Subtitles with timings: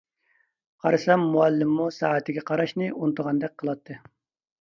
[0.85, 3.99] قارىسام مۇئەللىممۇ سائىتىگە قاراشنى ئۇنتۇغاندەك قىلاتتى.